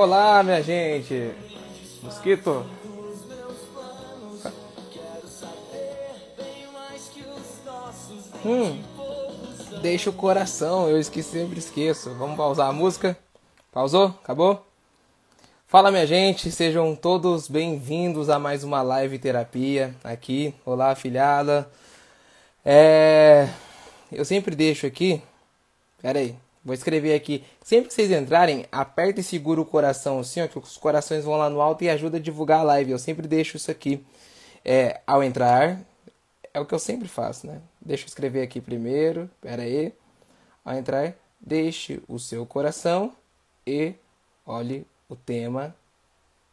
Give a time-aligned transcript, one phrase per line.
[0.00, 1.32] Olá, minha gente.
[2.04, 2.64] Mosquito.
[8.46, 8.80] Hum.
[9.82, 12.14] Deixa o coração, eu esqueci, sempre esqueço.
[12.14, 13.18] Vamos pausar a música?
[13.72, 14.14] Pausou?
[14.22, 14.64] Acabou?
[15.66, 20.54] Fala minha gente, sejam todos bem-vindos a mais uma live terapia aqui.
[20.64, 21.68] Olá, filhada.
[22.64, 23.48] É...
[24.12, 25.20] Eu sempre deixo aqui.
[26.00, 26.36] Pera aí,
[26.68, 27.42] vou escrever aqui.
[27.62, 31.36] Sempre que vocês entrarem, aperta e segura o coração assim, ó, que os corações vão
[31.36, 32.90] lá no alto e ajuda a divulgar a live.
[32.90, 34.04] Eu sempre deixo isso aqui.
[34.62, 35.80] É, ao entrar,
[36.52, 37.62] é o que eu sempre faço, né?
[37.80, 39.30] Deixa eu escrever aqui primeiro.
[39.40, 39.94] Pera aí.
[40.62, 43.14] Ao entrar, deixe o seu coração
[43.66, 43.94] e
[44.44, 45.74] olhe o tema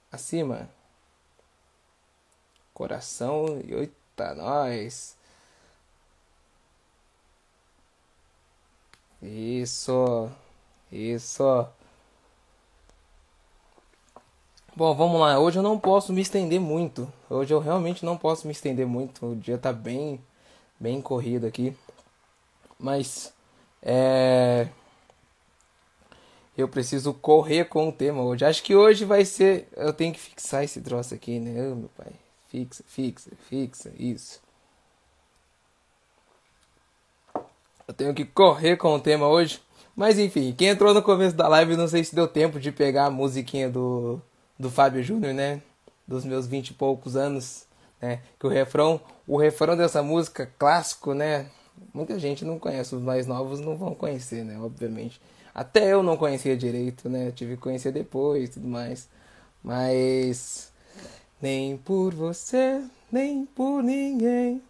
[0.10, 0.70] acima.
[2.74, 5.18] Coração e oita, nós.
[9.26, 10.30] Isso.
[10.92, 11.68] Isso.
[14.76, 15.40] Bom, vamos lá.
[15.40, 17.12] Hoje eu não posso me estender muito.
[17.30, 19.26] Hoje eu realmente não posso me estender muito.
[19.26, 20.22] O dia tá bem,
[20.80, 21.76] bem corrido aqui.
[22.80, 23.34] Mas
[23.82, 24.68] é
[26.58, 28.46] eu preciso correr com o tema hoje.
[28.46, 29.68] Acho que hoje vai ser.
[29.76, 31.70] Eu tenho que fixar esse troço aqui, né?
[31.72, 32.14] Oh, meu pai.
[32.48, 33.92] Fixa, fixa, fixa.
[33.98, 34.42] Isso.
[37.88, 39.62] Eu tenho que correr com o tema hoje.
[39.96, 43.06] Mas enfim, quem entrou no começo da live, não sei se deu tempo de pegar
[43.06, 44.20] a musiquinha do,
[44.60, 45.62] do Fábio Júnior, né?
[46.08, 47.66] Dos meus vinte e poucos anos,
[48.02, 48.22] né?
[48.40, 51.46] Que o refrão, o refrão dessa música clássico, né?
[51.94, 54.60] Muita gente não conhece, os mais novos não vão conhecer, né?
[54.60, 55.22] Obviamente.
[55.54, 57.32] Até eu não conhecia direito, né?
[57.32, 59.08] Tive que conhecer depois e tudo mais.
[59.64, 60.74] Mas
[61.42, 64.62] nem por você, nem por ninguém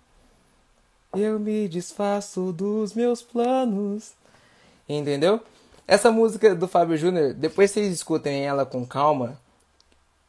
[1.17, 4.13] eu me desfaço dos meus planos.
[4.87, 5.41] Entendeu?
[5.87, 9.39] Essa música do Fábio Júnior, depois vocês escutem ela com calma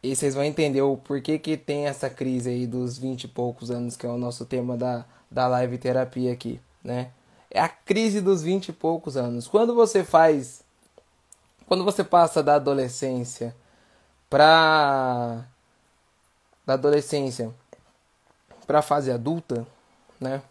[0.02, 3.70] e vocês vão entender o porquê que tem essa crise aí dos 20 e poucos
[3.70, 7.10] anos, que é o nosso tema da, da live terapia aqui, né?
[7.50, 9.48] É a crise dos 20 e poucos anos.
[9.48, 10.62] Quando você faz.
[11.66, 13.54] Quando você passa da adolescência
[14.28, 15.44] pra.
[16.66, 17.52] Da adolescência
[18.66, 19.66] pra fase adulta,
[20.20, 20.42] né?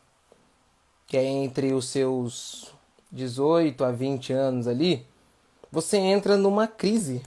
[1.08, 2.74] Que é entre os seus
[3.12, 5.06] 18 a 20 anos ali,
[5.72, 7.22] você entra numa crise.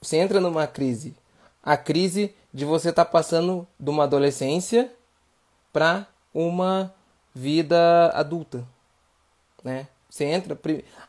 [0.00, 1.14] Você entra numa crise.
[1.62, 4.92] A crise de você estar tá passando de uma adolescência
[5.72, 6.94] para uma
[7.34, 8.66] vida adulta
[9.66, 9.88] né?
[10.08, 10.58] Você entra,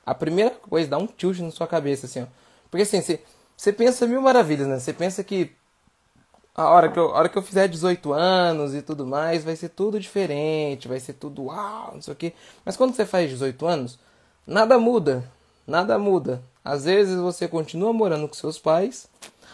[0.06, 2.26] a primeira coisa dá um tilt na sua cabeça, assim, ó.
[2.70, 3.22] Porque assim, você,
[3.56, 4.80] você pensa mil maravilhas, né?
[4.80, 5.52] Você pensa que
[6.58, 9.70] a hora que, eu, hora que eu fizer 18 anos e tudo mais, vai ser
[9.70, 12.34] tudo diferente, vai ser tudo uau, não sei o quê.
[12.66, 14.00] Mas quando você faz 18 anos,
[14.46, 15.24] nada muda,
[15.68, 16.42] nada muda.
[16.66, 19.08] Às vezes você continua morando com seus pais,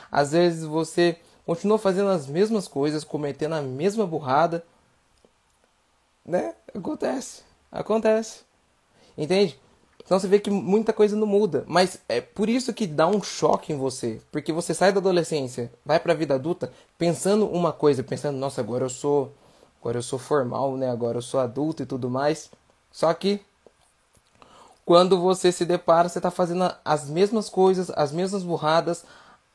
[0.09, 4.63] às vezes você continua fazendo as mesmas coisas, cometendo a mesma burrada,
[6.25, 6.55] né?
[6.73, 8.41] Acontece, acontece.
[9.17, 9.59] Entende?
[10.05, 13.23] Então você vê que muita coisa não muda, mas é por isso que dá um
[13.23, 17.71] choque em você, porque você sai da adolescência, vai para a vida adulta pensando uma
[17.71, 19.31] coisa, pensando, nossa, agora eu sou,
[19.79, 20.89] agora eu sou formal, né?
[20.89, 22.51] Agora eu sou adulto e tudo mais.
[22.91, 23.39] Só que
[24.85, 29.05] quando você se depara, você está fazendo as mesmas coisas, as mesmas burradas,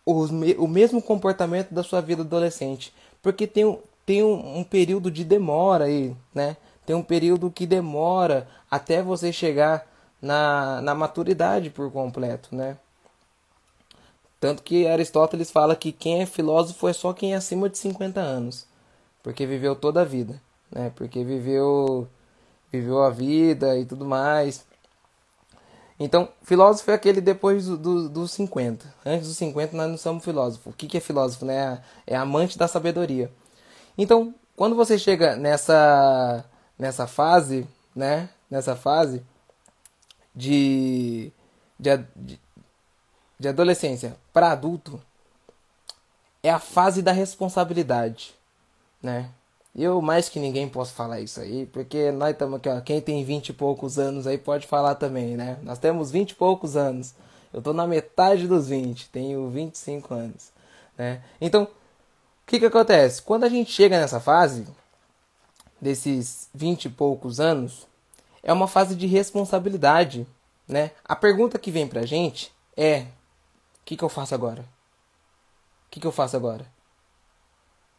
[0.07, 5.85] o mesmo comportamento da sua vida adolescente, porque tem, tem um, um período de demora
[5.85, 6.57] aí, né?
[6.89, 9.87] tem um período que demora até você chegar
[10.21, 12.77] na, na maturidade por completo, né?
[14.41, 18.21] Tanto que Aristóteles fala que quem é filósofo é só quem é acima de 50
[18.21, 18.67] anos,
[19.23, 20.41] porque viveu toda a vida,
[20.71, 20.93] né?
[20.95, 22.09] Porque viveu
[22.71, 24.65] viveu a vida e tudo mais.
[25.99, 28.95] Então, filósofo é aquele depois dos do, do 50.
[29.05, 30.73] Antes dos 50 nós não somos filósofos.
[30.73, 31.45] O que, que é filósofo?
[31.45, 31.83] Né?
[32.07, 33.33] É amante da sabedoria.
[33.97, 36.45] Então, quando você chega nessa
[36.79, 38.29] nessa fase, né?
[38.49, 39.23] Nessa fase
[40.35, 41.33] de,
[41.79, 42.05] de,
[43.39, 45.01] de adolescência para adulto
[46.43, 48.35] é a fase da responsabilidade,
[49.03, 49.31] né?
[49.75, 53.25] Eu mais que ninguém posso falar isso aí, porque nós estamos aqui, ó, quem tem
[53.25, 55.59] vinte e poucos anos aí pode falar também, né?
[55.63, 57.15] Nós temos vinte e poucos anos.
[57.53, 60.51] Eu tô na metade dos 20, tenho 25 anos,
[60.97, 61.23] né?
[61.41, 61.69] Então, o
[62.47, 63.23] que que acontece?
[63.23, 64.67] Quando a gente chega nessa fase,
[65.81, 67.87] desses vinte e poucos anos
[68.43, 70.27] é uma fase de responsabilidade,
[70.67, 70.93] né?
[71.05, 74.63] A pergunta que vem pra gente é: o que, que eu faço agora?
[74.63, 76.67] O que, que eu faço agora?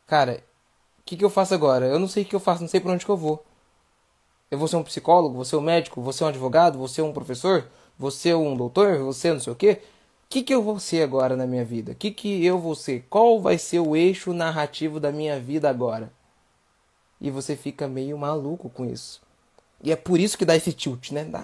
[0.06, 0.44] Cara,
[1.00, 1.86] o que, que eu faço agora?
[1.88, 3.44] Eu não sei o que eu faço, não sei pra onde que eu vou.
[4.52, 7.02] Eu vou ser um psicólogo, vou ser um médico, vou ser um advogado, vou ser
[7.04, 9.82] um professor, vou ser um doutor, vou ser não sei o quê.
[10.30, 11.92] que, que eu vou ser agora na minha vida?
[11.94, 13.06] O que, que eu vou ser?
[13.10, 16.12] Qual vai ser o eixo narrativo da minha vida agora?
[17.20, 19.22] E você fica meio maluco com isso.
[19.82, 21.24] E é por isso que dá esse tilt, né?
[21.24, 21.44] Dá,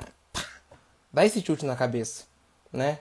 [1.12, 2.26] dá esse tilt na cabeça,
[2.72, 3.00] né?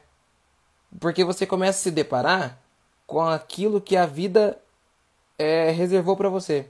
[1.00, 2.58] Porque você começa a se deparar
[3.06, 4.58] com aquilo que a vida
[5.38, 6.69] é, reservou para você.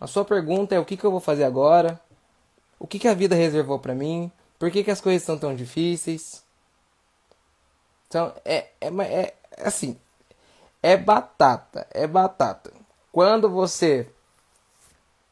[0.00, 2.00] A sua pergunta é o que, que eu vou fazer agora?
[2.78, 4.30] O que, que a vida reservou para mim?
[4.58, 6.42] Por que, que as coisas são tão difíceis?
[8.08, 9.96] Então, é, é, é assim,
[10.82, 12.72] é batata, é batata.
[13.12, 14.10] Quando você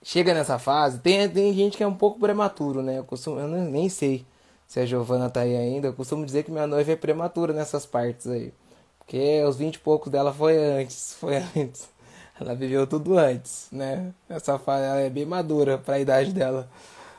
[0.02, 2.99] chega nessa fase, tem, tem gente que é um pouco prematuro, né?
[2.99, 4.26] Eu, costumo, eu nem sei
[4.67, 5.88] se a Giovana tá aí ainda.
[5.88, 8.52] Eu costumo dizer que minha noiva é prematura nessas partes aí.
[8.99, 11.88] Porque os 20 e poucos dela foi antes, foi antes.
[12.41, 14.14] Ela viveu tudo antes, né?
[14.29, 16.70] Essa fase ela é bem madura para a idade dela.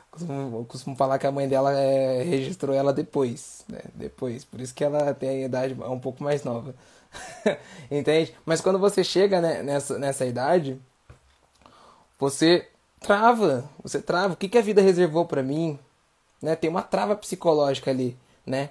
[0.09, 3.81] Costumo, costumo falar que a mãe dela é, registrou ela depois, né?
[3.93, 4.43] Depois.
[4.43, 6.73] Por isso que ela tem a idade um pouco mais nova.
[7.91, 8.35] Entende?
[8.45, 10.81] Mas quando você chega né, nessa, nessa idade,
[12.17, 12.67] você
[13.01, 13.69] trava.
[13.83, 14.33] Você trava.
[14.33, 15.77] O que, que a vida reservou para mim?
[16.41, 16.55] Né?
[16.55, 18.69] Tem uma trava psicológica ali, né?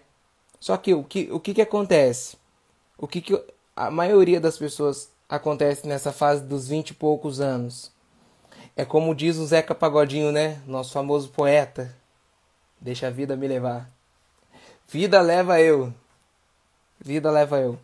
[0.58, 2.36] Só que o que, o que, que acontece?
[2.96, 3.44] O que, que
[3.76, 7.92] a maioria das pessoas acontece nessa fase dos vinte e poucos anos.
[8.76, 10.60] É como diz o Zeca Pagodinho, né?
[10.66, 11.94] Nosso famoso poeta.
[12.80, 13.88] Deixa a vida me levar.
[14.88, 15.94] Vida leva eu.
[16.98, 17.78] Vida leva eu.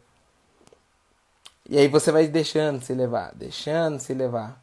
[1.68, 4.62] E aí você vai deixando se levar, deixando se levar.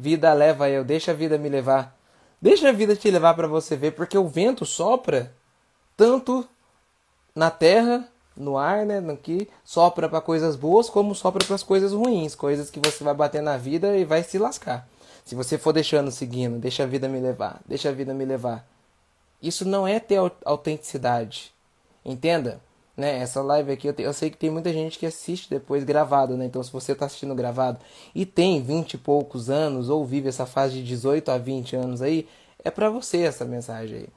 [0.00, 1.94] Vida leva eu, deixa a vida me levar.
[2.40, 5.30] Deixa a vida te levar para você ver, porque o vento sopra
[5.94, 6.48] tanto
[7.34, 11.92] na terra no ar, né, que sopra para coisas boas como sopra para as coisas
[11.92, 14.88] ruins, coisas que você vai bater na vida e vai se lascar.
[15.22, 18.66] Se você for deixando, seguindo, deixa a vida me levar, deixa a vida me levar.
[19.42, 21.52] Isso não é ter autenticidade.
[22.02, 22.58] Entenda?
[23.00, 23.18] Né?
[23.18, 26.36] Essa live aqui, eu, te, eu sei que tem muita gente que assiste depois gravado,
[26.36, 26.44] né?
[26.44, 27.78] Então, se você está assistindo gravado
[28.14, 32.02] e tem 20 e poucos anos, ou vive essa fase de 18 a 20 anos
[32.02, 32.28] aí,
[32.62, 34.08] é para você essa mensagem aí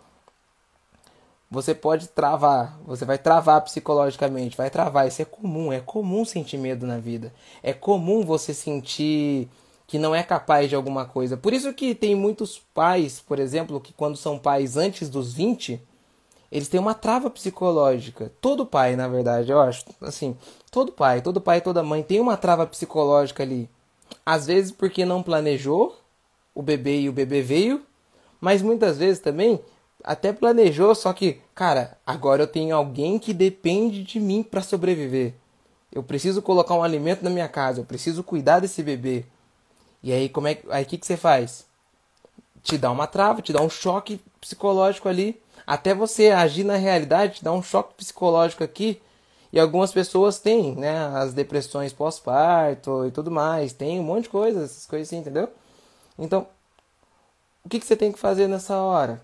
[1.53, 6.57] você pode travar, você vai travar psicologicamente, vai travar, isso é comum, é comum sentir
[6.57, 7.31] medo na vida.
[7.61, 9.47] É comum você sentir
[9.85, 11.37] que não é capaz de alguma coisa.
[11.37, 15.79] Por isso que tem muitos pais, por exemplo, que quando são pais antes dos 20,
[16.53, 18.31] eles têm uma trava psicológica.
[18.39, 20.37] Todo pai, na verdade, eu acho, assim,
[20.69, 23.67] todo pai, todo pai, toda mãe tem uma trava psicológica ali.
[24.23, 25.97] Às vezes porque não planejou
[26.53, 27.81] o bebê e o bebê veio,
[28.39, 29.59] mas muitas vezes também
[30.03, 35.33] até planejou, só que, cara, agora eu tenho alguém que depende de mim para sobreviver.
[35.91, 39.25] Eu preciso colocar um alimento na minha casa, eu preciso cuidar desse bebê.
[40.03, 41.65] E aí, como é aí que que você faz?
[42.61, 47.35] Te dá uma trava, te dá um choque psicológico ali, até você agir na realidade,
[47.35, 49.01] te dá um choque psicológico aqui.
[49.51, 54.29] E algumas pessoas têm, né, as depressões pós-parto e tudo mais, tem um monte de
[54.29, 55.47] coisas, essas coisas assim, entendeu?
[56.17, 56.47] Então,
[57.63, 59.21] o que, que você tem que fazer nessa hora?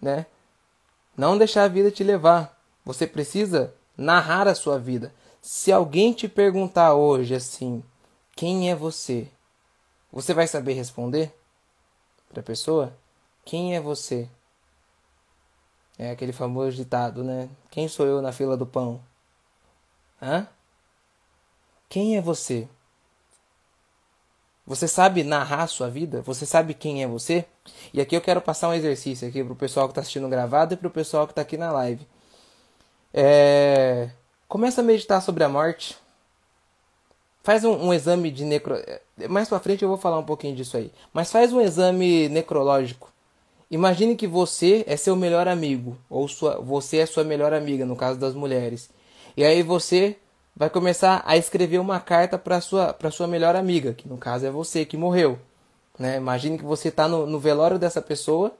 [0.00, 0.26] né?
[1.16, 2.56] Não deixar a vida te levar.
[2.84, 5.12] Você precisa narrar a sua vida.
[5.40, 7.82] Se alguém te perguntar hoje assim,
[8.34, 9.28] quem é você?
[10.12, 11.32] Você vai saber responder
[12.28, 12.96] para a pessoa?
[13.44, 14.28] Quem é você?
[15.98, 17.48] É aquele famoso ditado, né?
[17.70, 19.00] Quem sou eu na fila do pão?
[20.20, 20.46] Hã?
[21.88, 22.68] Quem é você?
[24.66, 26.20] Você sabe narrar a sua vida?
[26.22, 27.44] Você sabe quem é você?
[27.94, 30.76] E aqui eu quero passar um exercício aqui pro pessoal que está assistindo gravado e
[30.76, 32.06] pro pessoal que está aqui na live.
[33.14, 34.10] É...
[34.48, 35.96] Começa a meditar sobre a morte.
[37.42, 38.74] Faz um, um exame de necro...
[39.30, 40.92] Mais pra frente eu vou falar um pouquinho disso aí.
[41.12, 43.12] Mas faz um exame necrológico.
[43.70, 45.96] Imagine que você é seu melhor amigo.
[46.08, 46.60] Ou sua...
[46.60, 48.88] você é sua melhor amiga, no caso das mulheres.
[49.36, 50.16] E aí você
[50.56, 54.46] vai começar a escrever uma carta para sua para sua melhor amiga, que no caso
[54.46, 55.38] é você que morreu,
[55.98, 56.16] né?
[56.16, 58.56] Imagine que você está no, no velório dessa pessoa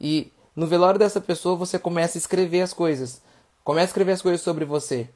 [0.00, 3.22] e no velório dessa pessoa você começa a escrever as coisas,
[3.62, 5.08] começa a escrever as coisas sobre você.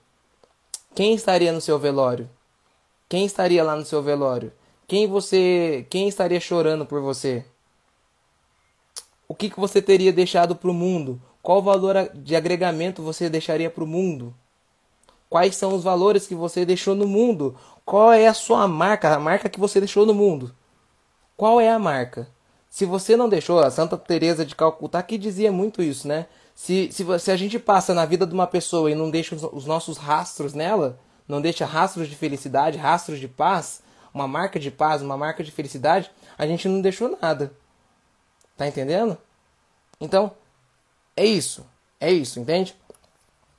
[0.95, 2.29] Quem estaria no seu velório?
[3.09, 4.53] Quem estaria lá no seu velório?
[4.87, 7.45] Quem você, quem estaria chorando por você?
[9.31, 11.23] O que, que você teria deixado para o mundo?
[11.41, 14.35] Qual valor de agregamento você deixaria para o mundo?
[15.29, 17.55] Quais são os valores que você deixou no mundo?
[17.85, 20.53] Qual é a sua marca, a marca que você deixou no mundo?
[21.37, 22.27] Qual é a marca?
[22.69, 26.27] Se você não deixou, a Santa Teresa de Calcutá que dizia muito isso, né?
[26.53, 29.45] Se, se, se a gente passa na vida de uma pessoa e não deixa os,
[29.45, 33.81] os nossos rastros nela, não deixa rastros de felicidade, rastros de paz,
[34.13, 37.53] uma marca de paz, uma marca de felicidade, a gente não deixou nada.
[38.61, 39.17] Tá entendendo?
[39.99, 40.33] Então,
[41.17, 41.67] é isso.
[41.99, 42.77] É isso, entende?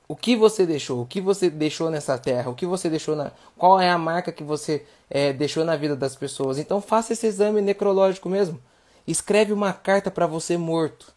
[0.07, 3.31] o que você deixou, o que você deixou nessa terra, o que você deixou na,
[3.57, 6.59] qual é a marca que você é, deixou na vida das pessoas.
[6.59, 8.59] Então faça esse exame necrológico mesmo.
[9.07, 11.13] Escreve uma carta para você morto,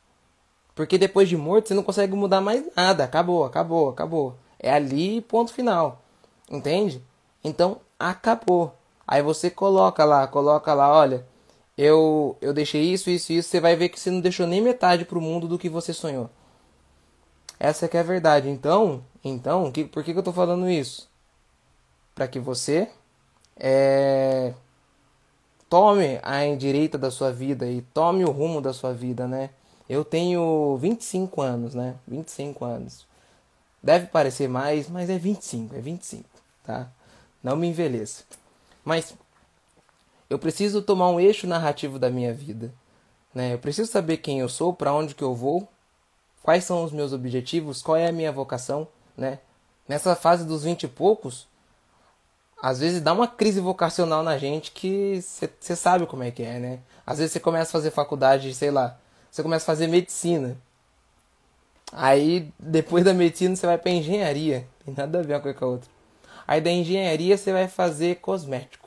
[0.77, 3.03] porque depois de morto você não consegue mudar mais nada.
[3.03, 4.37] Acabou, acabou, acabou.
[4.61, 6.01] É ali ponto final,
[6.49, 7.03] entende?
[7.43, 8.77] Então acabou.
[9.09, 11.27] Aí você coloca lá, coloca lá, olha,
[11.77, 13.49] eu eu deixei isso, isso, isso.
[13.49, 16.31] Você vai ver que você não deixou nem metade pro mundo do que você sonhou.
[17.59, 18.49] Essa que é a verdade.
[18.49, 21.09] Então, então, que, por que, que eu estou falando isso?
[22.15, 22.91] Para que você
[23.57, 24.55] é,
[25.69, 29.51] tome a direita da sua vida e tome o rumo da sua vida, né?
[29.89, 31.95] Eu tenho 25 anos, né?
[32.07, 33.07] 25 anos.
[33.83, 36.25] Deve parecer mais, mas é 25, é 25,
[36.65, 36.89] tá?
[37.43, 38.25] Não me envelheça.
[38.85, 39.15] Mas
[40.35, 42.73] eu preciso tomar um eixo narrativo da minha vida,
[43.35, 43.55] né?
[43.55, 45.69] Eu preciso saber quem eu sou, para onde que eu vou
[46.45, 48.87] quais são os meus objetivos, qual é a minha vocação,
[49.17, 49.39] né?
[49.89, 51.49] Nessa fase dos vinte e poucos,
[52.61, 56.59] às vezes dá uma crise vocacional na gente que você sabe como é que é,
[56.59, 56.81] né?
[57.07, 58.99] Às vezes você começa a fazer faculdade, sei lá,
[59.31, 60.55] você começa a fazer medicina.
[61.91, 65.65] Aí depois da medicina você vai para engenharia, tem nada a ver uma coisa com
[65.65, 65.91] a outra.
[66.47, 68.84] Aí da engenharia você vai fazer cosmético.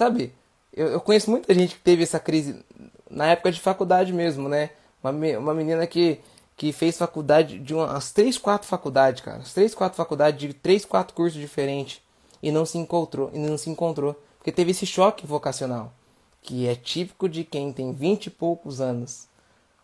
[0.00, 0.32] Sabe?
[0.72, 2.64] Eu, eu conheço muita gente que teve essa crise
[3.10, 4.70] na época de faculdade mesmo, né?
[5.04, 6.20] Uma, uma menina que,
[6.56, 9.40] que fez faculdade de umas três, quatro faculdades, cara.
[9.40, 12.00] As três, quatro faculdades de três, quatro cursos diferentes.
[12.42, 13.30] E não se encontrou.
[13.34, 14.18] E não se encontrou.
[14.38, 15.92] Porque teve esse choque vocacional.
[16.40, 19.28] Que é típico de quem tem vinte e poucos anos.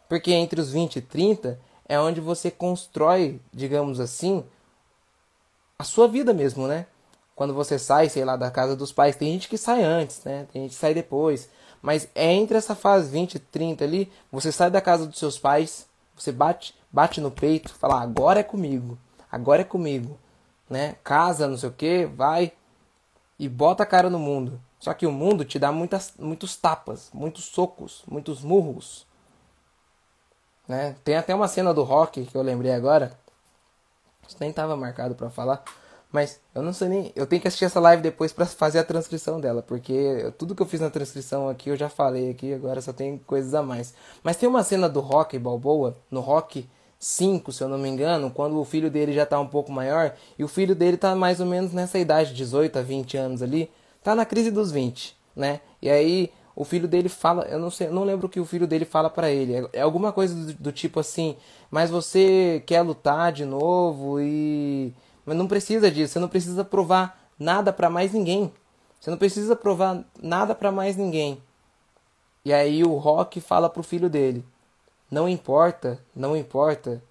[0.09, 4.43] Porque entre os 20 e 30 é onde você constrói, digamos assim,
[5.79, 6.87] a sua vida mesmo, né?
[7.37, 10.49] Quando você sai, sei lá, da casa dos pais, tem gente que sai antes, né?
[10.53, 11.49] Tem gente que sai depois.
[11.83, 15.39] Mas é entre essa fase 20 e 30 ali, você sai da casa dos seus
[15.39, 18.99] pais, você bate, bate no peito, fala, agora é comigo,
[19.31, 20.19] agora é comigo,
[20.69, 20.97] né?
[21.05, 22.53] Casa, não sei o que, vai
[23.39, 24.61] e bota a cara no mundo.
[24.79, 29.07] Só que o mundo te dá muitas, muitos tapas, muitos socos, muitos murros.
[30.67, 30.97] Né?
[31.05, 33.13] Tem até uma cena do rock que eu lembrei agora.
[34.27, 35.63] Isso nem estava marcado para falar.
[36.13, 37.13] Mas eu não sei nem.
[37.15, 39.63] Eu tenho que assistir essa live depois para fazer a transcrição dela.
[39.63, 43.19] Porque tudo que eu fiz na transcrição aqui eu já falei aqui, agora só tem
[43.19, 43.95] coisas a mais.
[44.23, 48.31] Mas tem uma cena do Rock Balboa, no Rock 5, se eu não me engano,
[48.31, 50.15] quando o filho dele já tá um pouco maior.
[50.39, 53.71] E o filho dele tá mais ou menos nessa idade, 18 a 20 anos ali.
[54.03, 55.61] Tá na crise dos 20, né?
[55.83, 58.67] E aí o filho dele fala, eu não sei, não lembro o que o filho
[58.67, 59.55] dele fala para ele.
[59.55, 61.37] É, é, alguma coisa do, do, tipo assim,
[61.71, 64.95] mas você quer lutar de novo e
[65.27, 68.53] mas não precisa disso, você não precisa provar nada para mais ninguém.
[69.01, 71.43] Você não precisa provar nada para mais ninguém.
[72.45, 74.45] E aí o Rock fala pro filho dele:
[75.11, 77.03] Não importa, não importa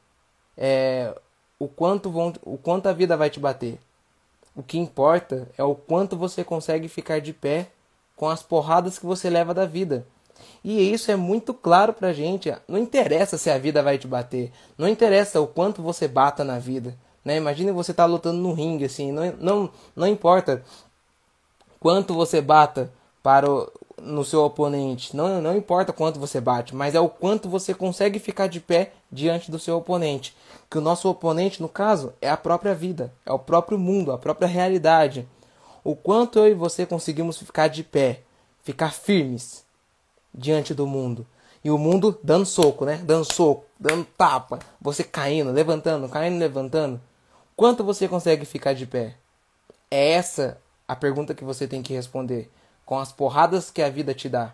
[0.57, 1.13] é,
[1.59, 3.77] o, quanto vão, o quanto a vida vai te bater.
[4.55, 7.67] O que importa é o quanto você consegue ficar de pé
[8.15, 10.07] com as porradas que você leva da vida.
[10.63, 12.53] E isso é muito claro pra gente.
[12.67, 14.51] Não interessa se a vida vai te bater.
[14.77, 16.95] Não interessa o quanto você bata na vida.
[17.25, 17.37] Né?
[17.37, 20.63] Imagina você estar tá lutando no ringue, assim, não, não, não importa
[21.79, 22.91] quanto você bata
[23.23, 23.67] para o,
[23.99, 28.19] no seu oponente, não, não importa quanto você bate, mas é o quanto você consegue
[28.19, 30.35] ficar de pé diante do seu oponente.
[30.69, 34.17] Que o nosso oponente, no caso, é a própria vida, é o próprio mundo, a
[34.17, 35.27] própria realidade.
[35.83, 38.21] O quanto eu e você conseguimos ficar de pé,
[38.63, 39.65] ficar firmes
[40.33, 41.25] diante do mundo.
[41.63, 42.97] E o mundo dando soco, né?
[43.03, 47.01] Dando soco, dando tapa, você caindo, levantando, caindo, levantando.
[47.55, 49.15] Quanto você consegue ficar de pé?
[49.89, 52.51] É essa a pergunta que você tem que responder
[52.85, 54.53] com as porradas que a vida te dá.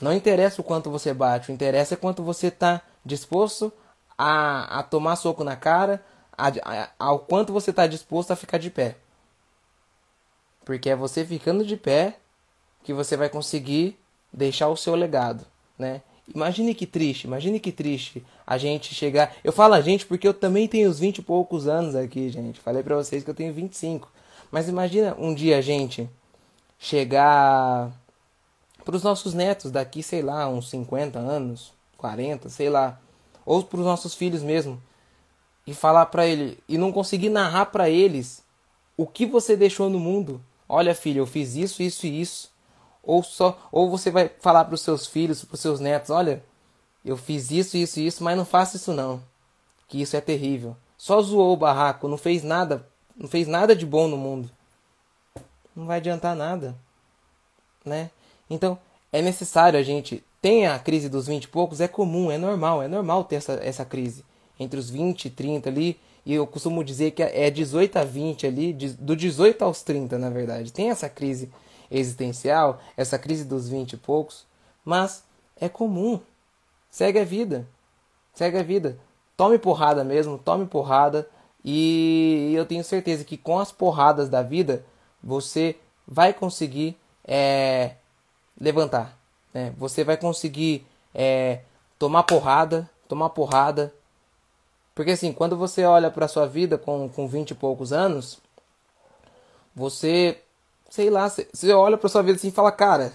[0.00, 3.72] Não interessa o quanto você bate, o interessa é quanto você está disposto
[4.16, 6.04] a, a tomar soco na cara,
[6.36, 8.96] a, a, ao quanto você está disposto a ficar de pé.
[10.64, 12.18] Porque é você ficando de pé
[12.84, 13.98] que você vai conseguir
[14.32, 15.46] deixar o seu legado,
[15.78, 16.02] né?
[16.32, 19.32] Imagine que triste, imagine que triste a gente chegar.
[19.44, 22.58] Eu falo a gente porque eu também tenho os 20 e poucos anos aqui, gente.
[22.58, 24.10] Falei para vocês que eu tenho 25.
[24.50, 26.10] Mas imagina um dia a gente
[26.76, 27.92] chegar
[28.84, 32.98] para os nossos netos daqui, sei lá, uns 50 anos, 40, sei lá,
[33.46, 34.82] ou para os nossos filhos mesmo,
[35.64, 38.42] e falar para ele e não conseguir narrar para eles
[38.96, 40.40] o que você deixou no mundo.
[40.68, 42.50] Olha, filho, eu fiz isso, isso e isso.
[43.00, 46.42] Ou só, ou você vai falar para os seus filhos, para os seus netos, olha,
[47.04, 49.22] eu fiz isso, isso e isso, mas não faça isso não,
[49.88, 50.76] que isso é terrível.
[50.96, 54.50] Só zoou o barraco, não fez nada, não fez nada de bom no mundo.
[55.74, 56.76] Não vai adiantar nada,
[57.84, 58.10] né?
[58.48, 58.78] Então
[59.12, 62.82] é necessário a gente tem a crise dos vinte e poucos, é comum, é normal,
[62.82, 64.24] é normal ter essa, essa crise.
[64.58, 68.46] entre os 20 e 30 ali, e eu costumo dizer que é 18 a 20
[68.46, 70.72] ali, do 18 aos 30, na verdade.
[70.72, 71.50] Tem essa crise
[71.90, 74.44] existencial, essa crise dos 20 e poucos,
[74.84, 75.24] mas
[75.56, 76.20] é comum.
[76.90, 77.66] Segue a vida.
[78.34, 78.98] Segue a vida.
[79.36, 81.28] Tome porrada mesmo, tome porrada.
[81.64, 84.84] E eu tenho certeza que com as porradas da vida
[85.22, 87.92] você vai conseguir é,
[88.60, 89.16] levantar.
[89.52, 89.72] Né?
[89.78, 91.60] Você vai conseguir é,
[91.98, 93.94] tomar porrada, tomar porrada.
[94.94, 98.38] Porque assim, quando você olha para sua vida com, com 20 e poucos anos,
[99.74, 100.40] você,
[100.88, 103.12] sei lá, você olha para sua vida assim e fala, cara,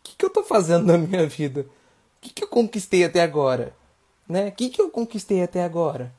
[0.00, 1.66] o que, que eu tô fazendo na minha vida?
[2.18, 3.72] O que, que eu conquistei até agora?
[4.28, 4.48] Né?
[4.48, 6.12] O que, que eu conquistei até agora?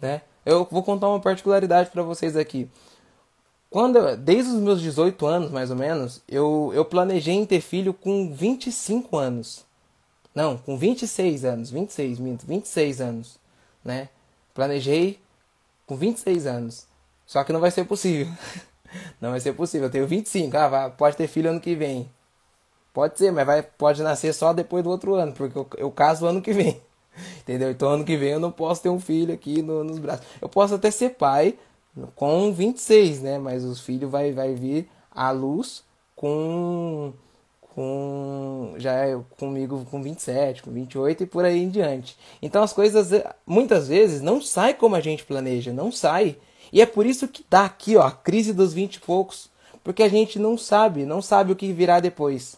[0.00, 0.22] Né?
[0.44, 2.68] Eu vou contar uma particularidade para vocês aqui.
[3.70, 7.94] Quando, desde os meus 18 anos, mais ou menos, eu, eu planejei em ter filho
[7.94, 9.64] com 25 anos.
[10.34, 13.38] Não, com 26 anos, 26, minto, 26 anos,
[13.84, 14.08] né?
[14.54, 15.20] Planejei
[15.86, 16.86] com 26 anos.
[17.26, 18.32] Só que não vai ser possível.
[19.18, 19.86] Não vai ser possível.
[19.86, 22.10] Eu tenho 25, ah, pode ter filho ano que vem.
[22.92, 26.26] Pode ser, mas vai, pode nascer só depois do outro ano, porque eu, eu caso
[26.26, 26.80] ano que vem.
[27.40, 27.70] Entendeu?
[27.70, 30.26] Então ano que vem eu não posso ter um filho aqui no, nos braços.
[30.40, 31.56] Eu posso até ser pai
[32.14, 33.38] com 26, né?
[33.38, 35.84] Mas os filhos vai, vai vir à luz
[36.14, 37.12] com
[37.74, 42.16] com já é comigo com 27, com 28 e por aí em diante.
[42.40, 43.10] Então as coisas
[43.46, 46.36] muitas vezes não sai como a gente planeja, não sai.
[46.70, 49.50] E é por isso que dá aqui, ó, a crise dos 20 e poucos,
[49.82, 52.56] porque a gente não sabe, não sabe o que virá depois.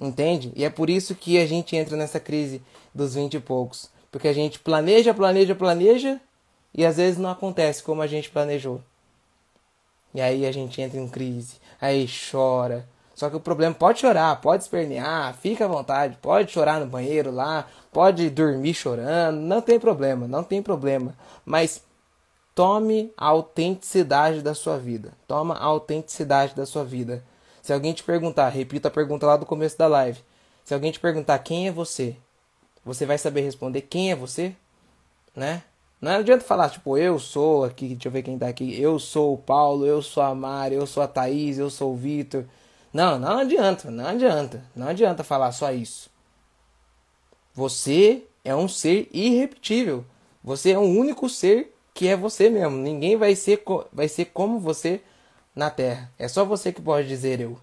[0.00, 0.50] Entende?
[0.56, 2.62] E é por isso que a gente entra nessa crise
[2.94, 3.90] dos 20 e poucos.
[4.10, 6.18] Porque a gente planeja, planeja, planeja
[6.74, 8.80] e às vezes não acontece como a gente planejou.
[10.14, 12.88] E aí a gente entra em crise, aí chora.
[13.14, 17.30] Só que o problema pode chorar, pode espernear, fica à vontade, pode chorar no banheiro
[17.30, 21.14] lá, pode dormir chorando, não tem problema, não tem problema.
[21.44, 21.82] Mas
[22.54, 25.12] tome a autenticidade da sua vida.
[25.28, 27.22] Toma a autenticidade da sua vida.
[27.62, 30.20] Se alguém te perguntar, repita a pergunta lá do começo da live.
[30.64, 32.16] Se alguém te perguntar quem é você,
[32.84, 34.54] você vai saber responder quem é você,
[35.34, 35.62] né?
[36.00, 39.34] Não adianta falar, tipo, eu sou aqui, deixa eu ver quem tá aqui, eu sou
[39.34, 42.46] o Paulo, eu sou a Mari, eu sou a Thaís, eu sou o Vitor.
[42.92, 46.08] Não, não adianta, não adianta, não adianta falar só isso.
[47.54, 50.04] Você é um ser irrepetível.
[50.42, 52.76] Você é o único ser que é você mesmo.
[52.76, 55.02] Ninguém vai ser, vai ser como você
[55.54, 56.10] na Terra.
[56.18, 57.58] É só você que pode dizer eu.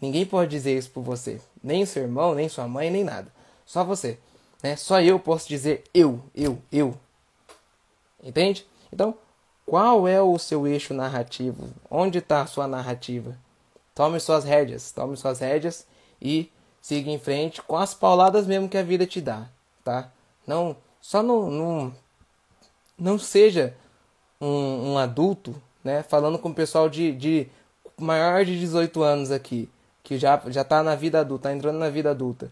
[0.00, 1.40] Ninguém pode dizer isso por você.
[1.62, 3.32] Nem seu irmão, nem sua mãe, nem nada.
[3.64, 4.18] Só você.
[4.62, 4.76] Né?
[4.76, 6.94] Só eu posso dizer eu, eu, eu.
[8.22, 8.66] Entende?
[8.92, 9.16] Então,
[9.64, 11.70] qual é o seu eixo narrativo?
[11.90, 13.36] Onde está a sua narrativa?
[13.94, 15.86] Tome suas rédeas, tome suas rédeas
[16.20, 19.48] e siga em frente com as pauladas mesmo que a vida te dá,
[19.84, 20.10] tá?
[20.46, 21.94] Não, só não, não,
[22.98, 23.76] não seja
[24.40, 26.02] um, um adulto, né?
[26.02, 27.48] Falando com o pessoal de, de
[27.98, 29.68] maior de 18 anos aqui,
[30.02, 32.50] que já já tá na vida adulta, tá entrando na vida adulta.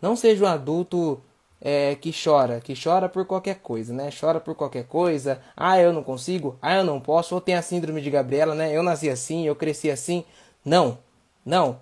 [0.00, 1.20] Não seja um adulto
[1.60, 4.10] é, que chora, que chora por qualquer coisa, né?
[4.18, 5.40] Chora por qualquer coisa.
[5.56, 6.56] Ah, eu não consigo.
[6.62, 7.34] Ah, eu não posso.
[7.34, 8.74] Ou tem a síndrome de Gabriela, né?
[8.74, 10.24] Eu nasci assim, eu cresci assim.
[10.64, 10.98] Não,
[11.44, 11.78] não.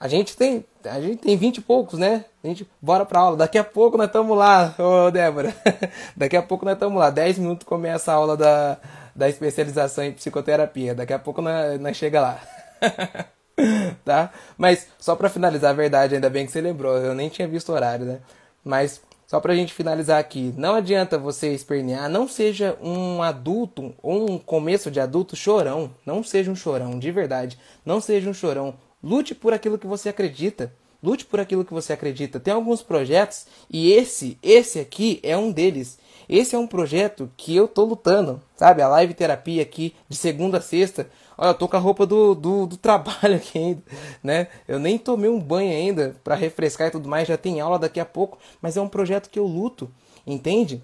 [0.00, 2.24] A gente tem, a gente tem vinte e poucos, né?
[2.42, 3.36] A gente bora pra aula.
[3.36, 5.54] Daqui a pouco nós estamos lá, ô Débora.
[6.16, 7.08] Daqui a pouco nós estamos lá.
[7.08, 8.78] Dez minutos começa a aula da,
[9.14, 10.94] da especialização em psicoterapia.
[10.94, 12.40] Daqui a pouco nós, chega lá.
[14.04, 14.32] tá?
[14.56, 16.96] Mas só para finalizar a verdade, ainda bem que você lembrou.
[16.96, 18.18] Eu nem tinha visto o horário, né?
[18.64, 24.30] Mas só pra gente finalizar aqui, não adianta você espernear, não seja um adulto ou
[24.30, 28.74] um começo de adulto chorão, não seja um chorão, de verdade, não seja um chorão.
[29.02, 30.72] Lute por aquilo que você acredita.
[31.02, 32.40] Lute por aquilo que você acredita.
[32.40, 35.98] Tem alguns projetos e esse, esse aqui é um deles.
[36.28, 38.82] Esse é um projeto que eu tô lutando, sabe?
[38.82, 42.34] A live terapia aqui de segunda a sexta Olha, eu tô com a roupa do,
[42.34, 43.82] do, do, trabalho aqui ainda,
[44.22, 44.48] né?
[44.68, 47.98] Eu nem tomei um banho ainda para refrescar e tudo mais, já tem aula daqui
[47.98, 49.90] a pouco, mas é um projeto que eu luto,
[50.26, 50.82] entende?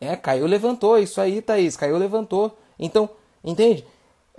[0.00, 2.56] É, caiu, levantou, isso aí, Thaís, caiu, levantou.
[2.78, 3.08] Então,
[3.44, 3.84] entende?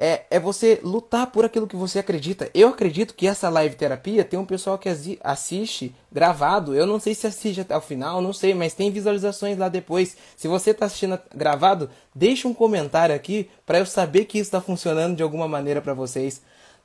[0.03, 2.49] É, é você lutar por aquilo que você acredita.
[2.53, 4.89] Eu acredito que essa live terapia tem um pessoal que
[5.23, 6.75] assiste gravado.
[6.75, 10.17] Eu não sei se assiste até o final, não sei, mas tem visualizações lá depois.
[10.35, 14.59] Se você está assistindo gravado, deixa um comentário aqui para eu saber que isso está
[14.59, 16.41] funcionando de alguma maneira para vocês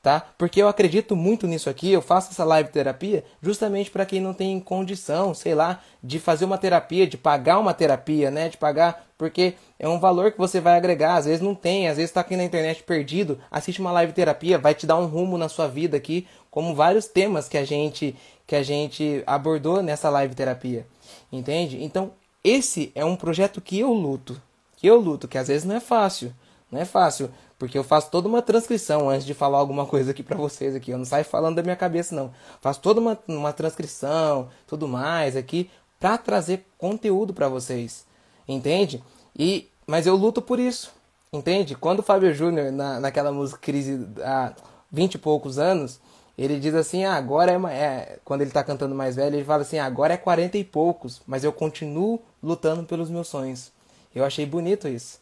[0.08, 0.26] tá?
[0.38, 4.32] Porque eu acredito muito nisso aqui, eu faço essa live terapia justamente para quem não
[4.32, 8.48] tem condição, sei lá, de fazer uma terapia, de pagar uma terapia, né?
[8.48, 11.98] De pagar, porque é um valor que você vai agregar, às vezes não tem, às
[11.98, 15.36] vezes está aqui na internet perdido, assiste uma live terapia, vai te dar um rumo
[15.36, 18.16] na sua vida aqui, como vários temas que a gente
[18.46, 20.86] que a gente abordou nessa live terapia.
[21.30, 21.84] Entende?
[21.84, 24.40] Então, esse é um projeto que eu luto.
[24.74, 26.32] Que eu luto, que às vezes não é fácil.
[26.70, 30.22] Não é fácil, porque eu faço toda uma transcrição antes de falar alguma coisa aqui
[30.22, 30.90] para vocês aqui.
[30.90, 32.32] Eu não saio falando da minha cabeça não.
[32.60, 38.06] Faço toda uma, uma transcrição, tudo mais aqui para trazer conteúdo para vocês.
[38.46, 39.02] Entende?
[39.36, 40.92] E mas eu luto por isso.
[41.32, 41.74] Entende?
[41.74, 44.52] Quando o Fábio Júnior na, naquela música Crise há
[44.90, 46.00] 20 e poucos anos,
[46.36, 49.62] ele diz assim: ah, agora é, é, Quando ele está cantando mais velho, ele fala
[49.62, 53.72] assim: ah, agora é 40 e poucos, mas eu continuo lutando pelos meus sonhos.
[54.14, 55.20] Eu achei bonito isso.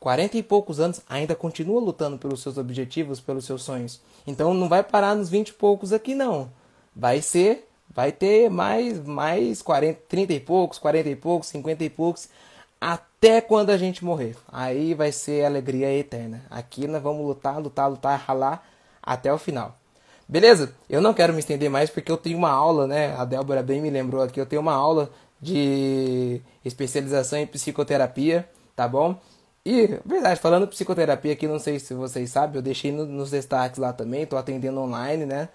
[0.00, 4.00] 40 e poucos anos ainda continua lutando pelos seus objetivos, pelos seus sonhos.
[4.26, 6.50] Então não vai parar nos 20 e poucos aqui, não.
[6.94, 11.90] Vai ser, vai ter mais, mais 40, 30 e poucos, 40 e poucos, 50 e
[11.90, 12.28] poucos,
[12.80, 14.36] até quando a gente morrer.
[14.48, 16.44] Aí vai ser alegria eterna.
[16.50, 18.66] Aqui nós vamos lutar, lutar, lutar, ralar
[19.02, 19.78] até o final.
[20.26, 20.74] Beleza?
[20.88, 23.14] Eu não quero me estender mais porque eu tenho uma aula, né?
[23.16, 24.40] A Débora bem me lembrou aqui.
[24.40, 29.18] Eu tenho uma aula de especialização em psicoterapia, tá bom?
[29.66, 33.78] E, verdade, falando psicoterapia aqui, não sei se vocês sabem, eu deixei no, nos destaques
[33.78, 35.48] lá também, tô atendendo online, né?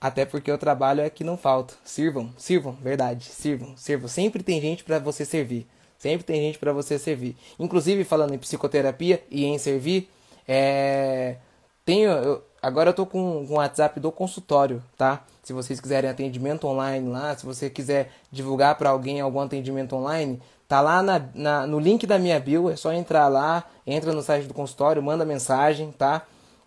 [0.00, 1.74] Até porque o trabalho é que não falta.
[1.84, 4.08] Sirvam, sirvam, verdade, sirvam, sirvam.
[4.08, 5.68] Sempre tem gente para você servir.
[5.98, 7.36] Sempre tem gente para você servir.
[7.58, 10.08] Inclusive, falando em psicoterapia e em servir,
[10.46, 11.36] é...
[11.84, 15.24] tenho, eu, agora eu tô com, o WhatsApp do consultório, tá?
[15.42, 20.40] Se vocês quiserem atendimento online lá, se você quiser divulgar para alguém algum atendimento online,
[20.68, 24.22] tá lá na, na, no link da minha bio, é só entrar lá, entra no
[24.22, 26.22] site do consultório, manda mensagem, tá?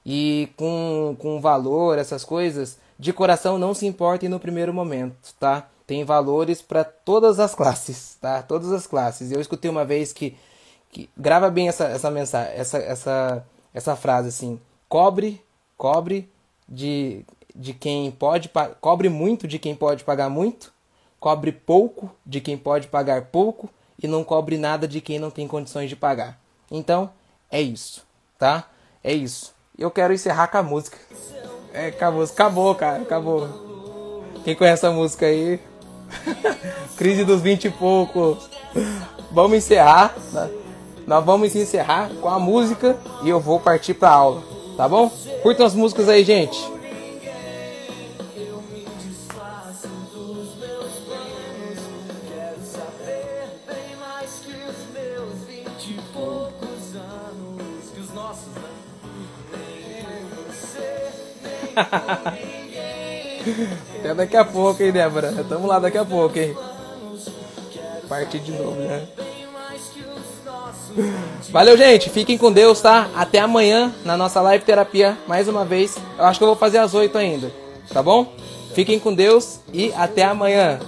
[0.05, 5.67] E com, com valor, essas coisas, de coração não se importem no primeiro momento, tá?
[5.85, 8.41] Tem valores para todas as classes, tá?
[8.41, 9.31] Todas as classes.
[9.31, 10.35] Eu escutei uma vez que,
[10.89, 14.59] que grava bem essa, essa mensagem, essa, essa, essa frase assim:
[14.89, 15.41] cobre
[15.81, 16.29] Cobre
[16.69, 20.71] de, de quem pode cobre muito de quem pode pagar muito,
[21.19, 23.67] cobre pouco de quem pode pagar pouco
[24.01, 26.39] e não cobre nada de quem não tem condições de pagar.
[26.69, 27.11] Então,
[27.51, 28.03] é isso,
[28.37, 28.65] tá?
[29.03, 29.53] É isso.
[29.77, 30.97] Eu quero encerrar com a música.
[31.73, 34.23] É, acabou, acabou, cara, acabou.
[34.43, 35.59] Quem conhece a música aí?
[36.97, 38.49] Crise dos 20 e poucos.
[39.31, 40.15] Vamos encerrar.
[40.31, 40.51] Né?
[41.07, 44.43] Nós vamos encerrar com a música e eu vou partir para aula,
[44.77, 45.11] tá bom?
[45.41, 46.81] Curtam as músicas aí, gente.
[64.21, 65.34] Daqui a pouco, hein, Débora?
[65.49, 66.55] Tamo lá daqui a pouco, hein?
[68.07, 69.07] Partir de novo, né?
[71.49, 72.10] Valeu, gente.
[72.10, 73.10] Fiquem com Deus, tá?
[73.15, 75.97] Até amanhã na nossa live terapia, mais uma vez.
[76.17, 77.51] Eu acho que eu vou fazer às 8 ainda,
[77.91, 78.31] tá bom?
[78.75, 80.79] Fiquem com Deus e até amanhã.